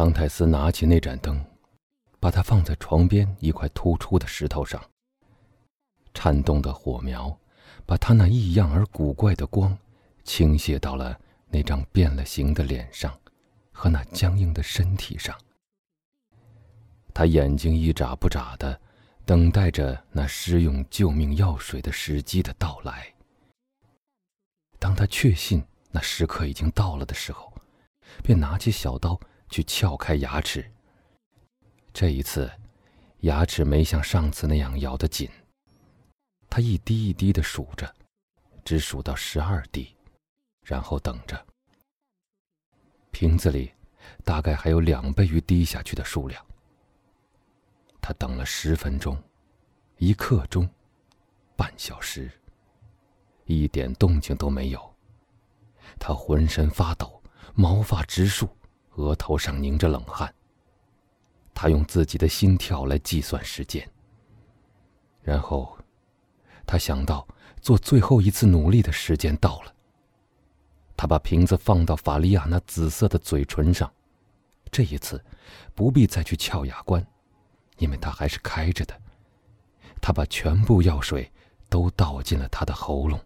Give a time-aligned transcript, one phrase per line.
[0.00, 1.44] 唐泰斯拿起那盏灯，
[2.18, 4.82] 把它放在床边一块突出的石头上。
[6.14, 7.38] 颤动的火苗，
[7.84, 9.76] 把他那异样而古怪的光，
[10.24, 11.20] 倾泻到了
[11.50, 13.14] 那张变了形的脸上，
[13.72, 15.38] 和那僵硬的身体上。
[17.12, 18.80] 他眼睛一眨不眨的，
[19.26, 23.12] 等待着那施用救命药水的时机的到来。
[24.78, 27.52] 当他确信那时刻已经到了的时候，
[28.24, 29.20] 便拿起小刀
[29.50, 30.64] 去撬开牙齿。
[31.92, 32.50] 这一次，
[33.20, 35.28] 牙齿没像上次那样咬得紧。
[36.48, 37.94] 他一滴一滴的数着，
[38.64, 39.94] 只数到十二滴，
[40.64, 41.46] 然后等着。
[43.10, 43.72] 瓶子里
[44.24, 46.44] 大概还有两倍于滴下去的数量。
[48.00, 49.20] 他等了十分钟，
[49.98, 50.68] 一刻钟，
[51.54, 52.30] 半小时，
[53.44, 54.94] 一点动静都没有。
[55.98, 57.22] 他浑身发抖，
[57.54, 58.48] 毛发直竖，
[58.96, 60.32] 额头上凝着冷汗。
[61.54, 63.88] 他用自己的心跳来计算时间。
[65.22, 65.76] 然后，
[66.66, 67.26] 他想到
[67.60, 69.74] 做最后一次努力的时间到了。
[70.96, 73.90] 他把瓶子放到法利亚那紫色的嘴唇上，
[74.70, 75.22] 这一次
[75.74, 77.06] 不必再去撬牙关。
[77.78, 79.00] 因为它还是开着的，
[80.02, 81.32] 他把全部药水
[81.70, 83.18] 都倒进了他的喉咙。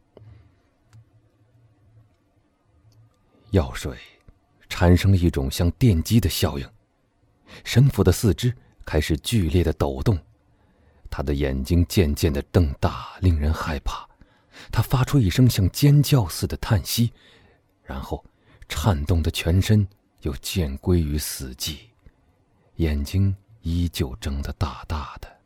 [3.51, 3.99] 药水
[4.77, 6.69] 产生了一种像电击的效应，
[7.63, 8.53] 神父的四肢
[8.85, 10.19] 开始剧烈的抖动，
[11.09, 14.05] 他的眼睛渐渐的瞪大，令人害怕。
[14.73, 17.13] 他发出一声像尖叫似的叹息，
[17.85, 18.25] 然后
[18.69, 19.87] 颤动的全身
[20.23, 21.77] 又渐归于死寂，
[22.75, 23.33] 眼睛。
[23.67, 25.41] 依旧睁得大大的。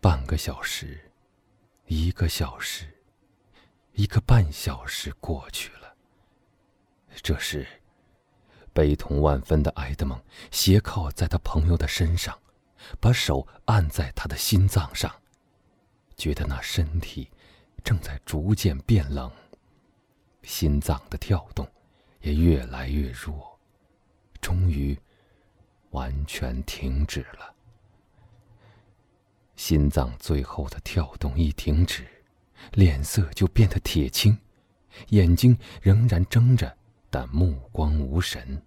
[0.00, 1.00] 半个小时，
[1.86, 2.86] 一个小时，
[3.92, 5.81] 一个半小时过去了。
[7.20, 7.66] 这时，
[8.72, 12.38] 悲痛万分的埃德蒙斜靠在他朋友的身上，
[13.00, 15.12] 把手按在他的心脏上，
[16.16, 17.30] 觉得那身体
[17.84, 19.30] 正在逐渐变冷，
[20.42, 21.68] 心脏的跳动
[22.20, 23.58] 也越来越弱，
[24.40, 24.98] 终于。
[25.92, 27.54] 完全停止了。
[29.56, 32.06] 心脏最后的跳动一停止，
[32.72, 34.38] 脸色就变得铁青，
[35.08, 36.78] 眼睛仍然睁着，
[37.12, 38.60] 但目光无神。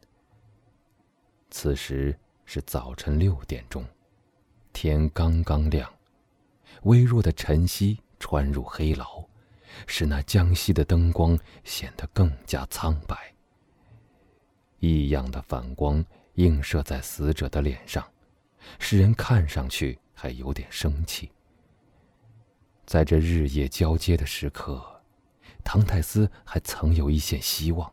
[1.50, 3.84] 此时是早晨六点钟，
[4.72, 5.92] 天刚刚亮，
[6.84, 9.26] 微弱的晨曦穿入黑牢，
[9.88, 13.34] 使那江西的灯光显得更加苍白。
[14.80, 16.06] 异样的反光。
[16.36, 18.06] 映射在死者的脸上，
[18.78, 21.32] 使人看上去还有点生气。
[22.86, 25.02] 在这日夜交接的时刻，
[25.64, 27.90] 唐泰斯还曾有一线希望，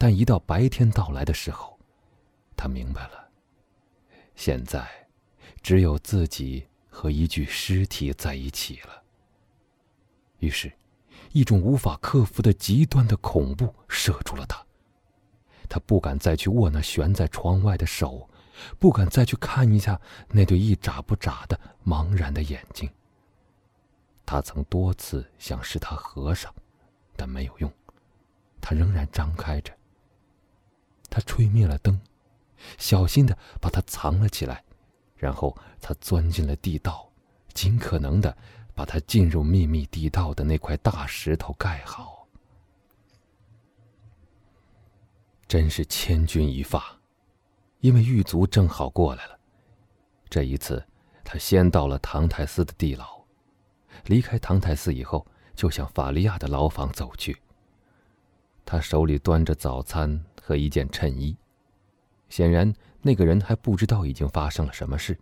[0.00, 1.76] 但一到白天到来的时候，
[2.56, 3.28] 他明白了，
[4.36, 4.88] 现在
[5.60, 9.02] 只有自己和一具尸体在一起了。
[10.38, 10.72] 于是，
[11.32, 14.64] 一种无法克服的极端的恐怖射住了他。
[15.68, 18.30] 他不敢再去握那悬在窗外的手，
[18.78, 22.88] 不敢再去看一下那对一眨不眨的茫然的眼睛。
[24.24, 26.54] 他曾多次想使它合上，
[27.16, 27.70] 但没有用，
[28.60, 29.76] 它仍然张开着。
[31.10, 32.00] 他吹灭了灯，
[32.76, 34.64] 小心的把它藏了起来，
[35.16, 37.10] 然后他钻进了地道，
[37.54, 38.36] 尽可能的
[38.74, 42.26] 把它进入秘密地道的那块大石头盖好。
[45.46, 47.00] 真是千钧一发，
[47.80, 49.38] 因为狱卒正好过来了。
[50.28, 50.86] 这一次，
[51.24, 53.24] 他先到了唐泰斯的地牢，
[54.04, 57.40] 离开唐泰斯以后，就向法利亚的牢房走去。
[58.66, 61.36] 他手里端着早餐和一件衬衣，
[62.30, 62.72] 显然
[63.02, 65.14] 那个人还不知道已经发生了什么事。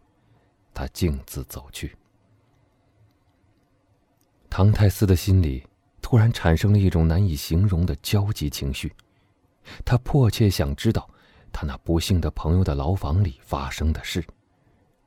[0.72, 1.96] 他径自走去。
[4.48, 5.66] 唐泰斯的心里
[6.00, 8.94] 突然产生了一种难以形容的焦急情绪。
[9.84, 11.10] 他迫切想知道
[11.52, 14.24] 他那不幸的朋友的牢房里发生的事，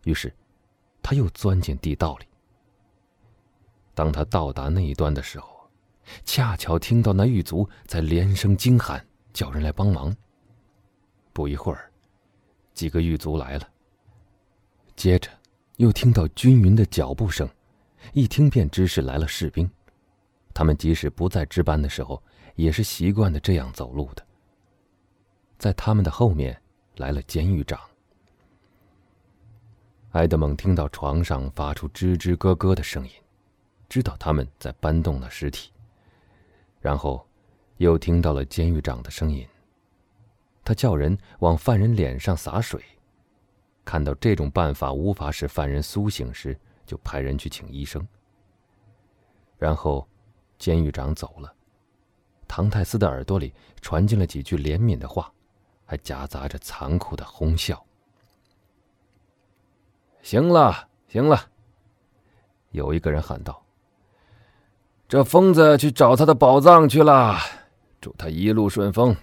[0.04, 0.36] 于是
[1.02, 2.26] 他又钻进地道里。
[3.96, 5.70] 当他到达那一端的时候，
[6.26, 10.16] 恰巧听到那狱卒在连声惊喊，叫人来帮忙。
[11.34, 11.92] 不一会儿，
[12.74, 13.68] 几个狱卒来了。
[14.96, 15.30] 接着，
[15.78, 17.50] 又听到均匀的脚步声，
[18.14, 19.70] 一听便知是来了士兵。
[20.54, 22.22] 他们即使不在值班的时候，
[22.56, 24.26] 也是习惯的这样走路的。
[25.58, 26.62] 在他们的后面
[26.98, 27.80] 来了监狱长。
[30.14, 33.12] 埃德蒙听到床上发出吱吱咯咯的声音，
[33.88, 35.72] 知道他们在搬动了尸体。
[36.82, 37.29] 然后，
[37.80, 39.48] 又听到了监狱长的声音
[40.66, 42.84] ：“他叫人往犯人脸上洒水。
[43.86, 48.06] 看到这种办法无法使犯人苏醒时，就派人去请医生。
[49.58, 50.06] 然后，
[50.58, 51.54] 监狱长走了。
[52.50, 55.32] 唐泰斯的耳朵里传进了几句怜悯的话，
[55.86, 57.82] 还夹杂着残酷的哄笑。
[60.22, 61.50] 行了，行了。
[62.72, 63.64] 有一个人喊道
[65.08, 67.38] ：“这疯子去找他的宝藏去了，
[68.00, 69.16] 祝他一路顺风。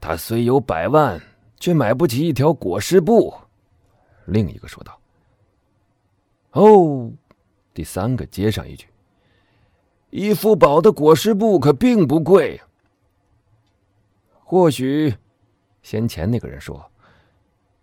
[0.00, 1.20] 他虽有百万。”
[1.58, 3.34] 却买不起一条裹尸布，
[4.26, 5.00] 另一个说道。
[6.52, 7.10] 哦，
[7.72, 8.86] 第三个接上一句
[10.10, 12.60] ：“伊夫堡的裹尸布可并不贵。”
[14.44, 15.14] 或许，
[15.82, 16.90] 先前那个人说：“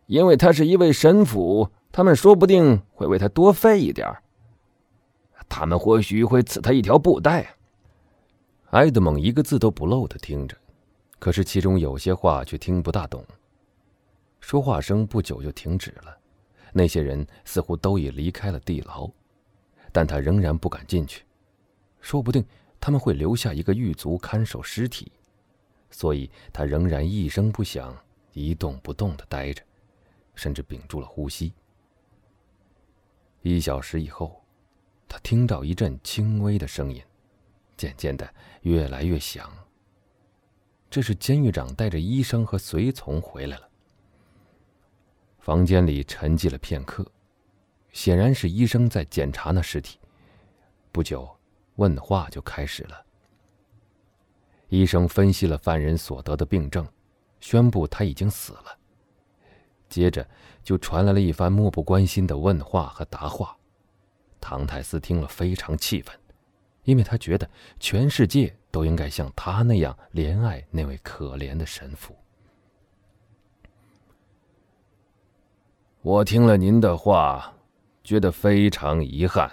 [0.06, 4.08] 因为他是一位神父，他们说不定会为他多费一点
[5.50, 7.56] 他们或许会赐他一条布袋。”
[8.74, 10.58] 埃德蒙一个字都不漏的听着，
[11.20, 13.24] 可是其中有些话却听不大懂。
[14.40, 16.18] 说话声不久就停止了，
[16.74, 19.08] 那些人似乎都已离开了地牢，
[19.92, 21.24] 但他仍然不敢进去，
[22.02, 22.44] 说不定
[22.80, 25.12] 他们会留下一个狱卒看守尸体，
[25.92, 27.96] 所以他仍然一声不响、
[28.32, 29.62] 一动不动的待着，
[30.34, 31.54] 甚至屏住了呼吸。
[33.44, 34.44] 一小时以后，
[35.08, 37.00] 他听到一阵轻微的声音，
[37.78, 38.28] 渐渐的
[38.62, 39.52] 越来越响。
[40.90, 43.70] 这是监狱长带着医生和随从回来了。
[45.40, 47.06] 房间里沉寂了片刻，
[47.92, 50.00] 显然是医生在检查那尸体。
[50.92, 51.30] 不久，
[51.76, 53.06] 问话就开始了。
[54.70, 56.88] 医生分析了犯人所得的病症，
[57.40, 58.78] 宣布他已经死了。
[59.90, 60.28] 接着
[60.64, 63.56] 就传来了一番漠不关心的问话和答话。
[64.40, 66.18] 唐泰斯听了非常气愤，
[66.84, 67.50] 因为他觉得
[67.80, 72.16] 全世界都应该像他那样怜爱那位可怜的神父。
[76.02, 77.54] 我听了您的话，
[78.04, 79.50] 觉得非常遗憾。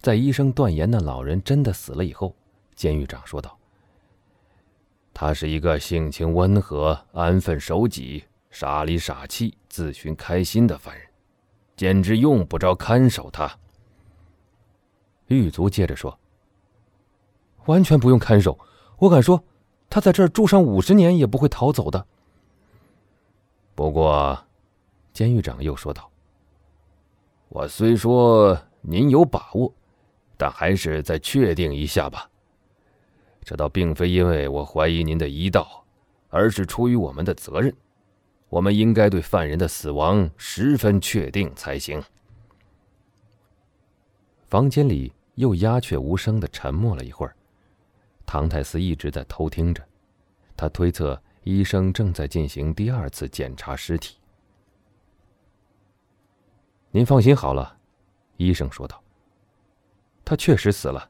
[0.00, 2.34] 在医生断言那老人真的死了以后，
[2.74, 3.56] 监狱长说道
[5.14, 11.06] ：“他是一个性情温和、安分守己、傻里傻气、自寻开心的犯人，
[11.76, 13.56] 简直用不着看守他。”
[15.36, 16.18] 狱卒接着说
[17.66, 18.58] ：“完全不用看守，
[18.98, 19.42] 我敢说，
[19.90, 22.06] 他在这儿住上五十年也不会逃走的。
[23.74, 24.38] 不过。”
[25.12, 26.08] 监狱长又说道
[27.50, 29.72] ：“我虽说您有把握，
[30.36, 32.30] 但还是再确定一下吧。
[33.42, 35.84] 这倒并非因为我怀疑您的医道，
[36.28, 37.74] 而是出于我们的责任。
[38.48, 42.00] 我们应该对犯人的死亡十分确定才行。”
[44.46, 47.34] 房间里又鸦雀无声的沉默了一会儿。
[48.26, 49.80] 唐泰斯一直在偷听着，
[50.56, 54.18] 他推测医生正在进行第二次检查尸体。
[56.90, 57.78] 您放心好了，
[58.36, 59.00] 医生说道。
[60.24, 61.08] 他确实死了，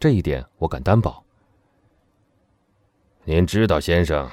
[0.00, 1.24] 这一点我敢担保。
[3.22, 4.28] 您知道，先生，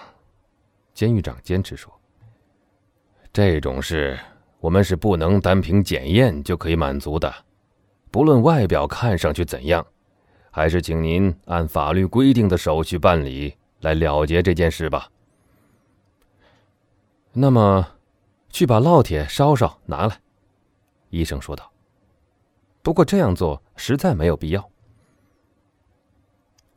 [0.96, 1.94] 监狱长坚持说，
[3.32, 4.18] 这种事
[4.60, 7.32] 我们是不能单凭检验就可以满足的，
[8.16, 9.86] 不论外表看上去怎样，
[10.50, 15.12] 还是请您按法律规定的手续办理，来了结这件事吧。
[17.34, 17.86] 那么，
[18.50, 20.18] 去把烙铁烧烧拿来。
[21.10, 21.70] 医生说道
[22.82, 24.66] ：“不过这样做实在没有必要。”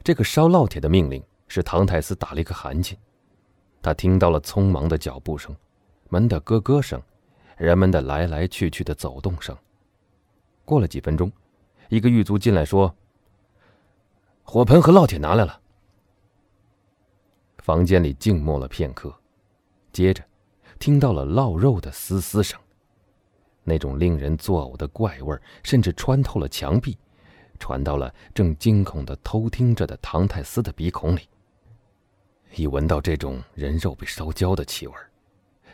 [0.03, 2.97] 这个烧烙铁的命令使唐泰斯打了一个寒噤。
[3.81, 5.55] 他听到了匆忙的脚步声、
[6.09, 7.01] 门的咯咯声、
[7.57, 9.57] 人们的来来去去的走动声。
[10.69, 11.33] 过了几分钟，
[11.89, 12.95] 一个狱卒进来说
[14.45, 15.59] ：“火盆和烙铁拿来了。”
[17.65, 19.19] 房间里静默了片刻，
[19.95, 20.23] 接着
[20.79, 22.61] 听到了烙肉的嘶嘶声。
[23.65, 26.99] 那种令人作呕的怪味甚至穿透了墙壁，
[27.59, 31.23] 传到了正惊恐的偷听着的唐泰斯的鼻孔里。
[32.57, 34.95] 一闻到这种人肉被烧焦的气味，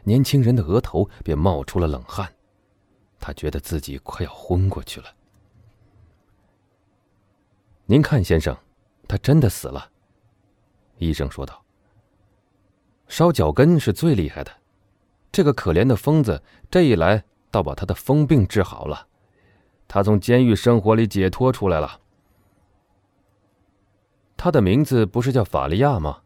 [0.05, 2.33] 年轻人的额头便冒出了冷汗，
[3.27, 5.07] 他觉得自己快要昏过去了。
[7.87, 8.55] 您看，先生，
[9.09, 9.91] 他真的死了。
[10.99, 11.65] 医生说道。
[13.09, 14.53] 烧脚跟是最厉害的，
[15.33, 17.25] 这个可怜的疯子这一来。
[17.51, 19.07] 倒把他的疯病治好了，
[19.89, 22.01] 他从监狱生活里解脱出来了。
[24.37, 26.21] 他的名字不是叫法利亚吗？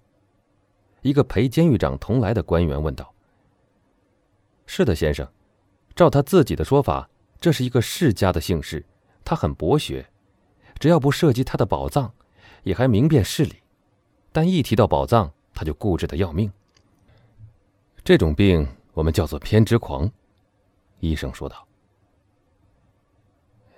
[1.03, 3.15] 一个陪监狱长同来的官员问道。
[4.67, 5.31] 是的，先生，
[5.99, 8.87] 照他自己的说法，这是一个世家的姓氏，
[9.25, 10.09] 他很博学，
[10.79, 12.13] 只要不涉及他的宝藏，
[12.63, 13.57] 也还明辨事理。
[14.31, 16.53] 但一提到宝藏，他就固执的要命。
[18.05, 20.09] 这种病我们叫做偏执狂。
[21.01, 21.67] 医生说道：“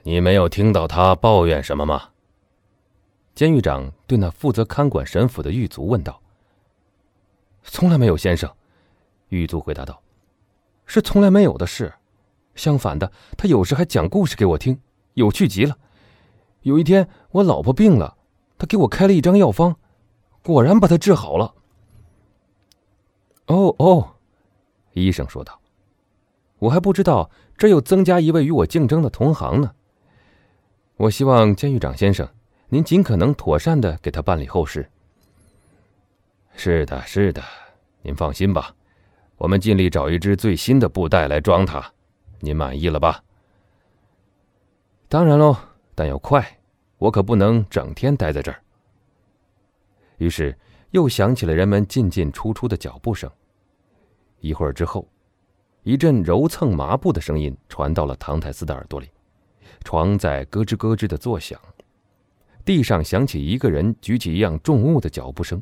[0.05, 2.11] 你没有听到他抱怨什么吗？”
[3.35, 6.21] 监狱长对那负责看管神府的狱卒问道。
[7.65, 8.55] “从来没有，先生。”
[9.31, 10.03] 狱卒回答道
[10.85, 11.91] ，“是从来没有的事。
[12.55, 14.79] 相反的，他有时还讲故事给我听，
[15.15, 15.77] 有趣极了。
[16.63, 18.17] 有一天，我老婆病了，
[18.59, 19.77] 他给我开了一张药方，
[20.43, 21.55] 果然把她治好了。
[23.47, 24.17] ”“哦哦。”
[24.93, 25.61] 医生说道。
[26.59, 29.73] 我还不知道这又增加一位与我竞争的同行呢。
[30.99, 32.29] 我希望监狱长先生，
[32.69, 34.91] 您尽可能妥善的给他办理后事。
[36.55, 37.43] 是的，是的，
[38.03, 38.75] 您放心吧，
[39.39, 41.91] 我们尽力找一支最新的布袋来装他。
[42.41, 43.23] 您满意了吧？
[45.09, 45.57] 当然喽，
[45.95, 46.59] 但要快，
[46.99, 48.63] 我可不能整天待在这儿。
[50.19, 50.59] 于是
[50.91, 53.31] 又响起了人们进进出出的脚步声。
[54.41, 55.09] 一会儿之后。
[55.83, 59.09] 一阵揉蹭麻布的声音传到了唐太斯的耳朵里，
[59.83, 61.59] 床在咯吱咯吱的作响，
[62.67, 65.61] 地上响起一个人举起一样重物的脚步声，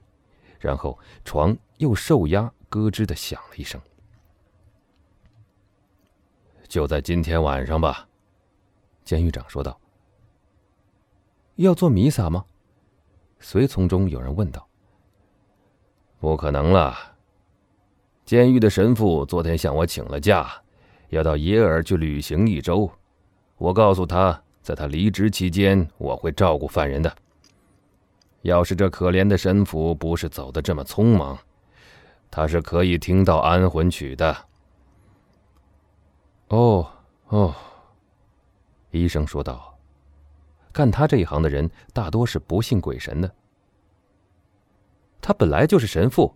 [0.58, 3.80] 然后床又受压咯吱的响了一声。
[6.68, 8.06] 就在今天晚上吧，
[9.02, 9.80] 监狱长说道。
[11.56, 12.44] 要做弥撒吗？
[13.40, 14.68] 随从中有人问道。
[16.20, 16.94] 不可能了。
[18.24, 20.52] 监狱的神父昨天向我请了假，
[21.08, 22.90] 要到耶尔去旅行一周。
[23.56, 27.10] 我告诉他，在他离职期间，我会照顾犯人的。
[28.42, 31.38] 要是这可怜的神父不是走的这么匆忙，
[32.30, 34.36] 他是可以听到安魂曲的。
[36.48, 36.90] 哦
[37.28, 37.54] 哦，
[38.90, 39.78] 医生说道
[40.72, 43.34] ：“干他这一行的人大多是不信鬼神的。
[45.20, 46.34] 他本来就是神父。”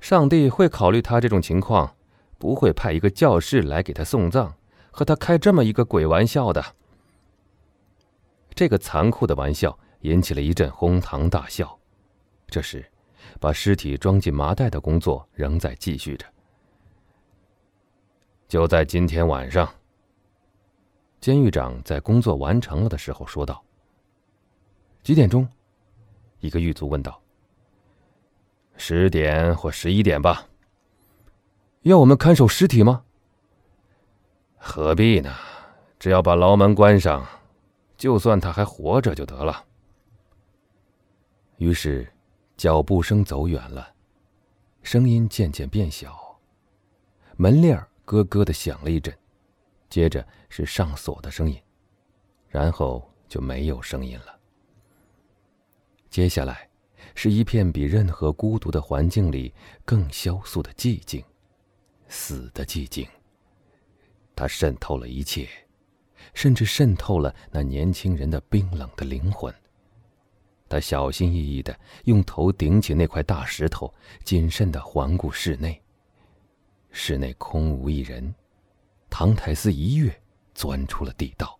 [0.00, 1.96] 上帝会考虑他这种情况，
[2.38, 4.52] 不会派一个教士来给他送葬，
[4.92, 6.64] 和他开这么一个鬼玩笑的。
[8.54, 11.76] 这个残酷的玩笑引起了一阵哄堂大笑。
[12.46, 12.88] 这时，
[13.40, 16.24] 把尸体装进麻袋的工作仍在继续着。
[18.48, 19.68] 就在今天晚上，
[21.20, 23.62] 监狱长在工作完成了的时候说道
[25.04, 25.46] ：“几点钟？”
[26.40, 27.20] 一个狱卒问道。
[28.78, 30.48] 十点或十一点吧。
[31.82, 33.04] 要我们看守尸体吗？
[34.56, 35.30] 何必呢？
[35.98, 37.26] 只要把牢门关上，
[37.98, 39.62] 就算他还活着就得了。
[41.58, 42.10] 于是，
[42.56, 43.92] 脚步声走远了，
[44.82, 46.38] 声音渐渐变小，
[47.36, 49.14] 门链咯咯的响了一阵，
[49.90, 51.60] 接着是上锁的声音，
[52.48, 54.38] 然后就没有声音了。
[56.08, 56.66] 接下来。
[57.14, 59.52] 是一片比任何孤独的环境里
[59.84, 61.24] 更萧肃的寂静，
[62.08, 63.06] 死的寂静。
[64.36, 65.48] 它渗透了一切，
[66.34, 69.52] 甚至渗透了那年轻人的冰冷的灵魂。
[70.68, 75.80] 他小心翼翼的用头顶起那块大石头，谨慎的环顾室内。
[76.90, 78.34] 室内空无一人，
[79.10, 80.14] 唐太斯一跃
[80.54, 81.57] 钻出了地道。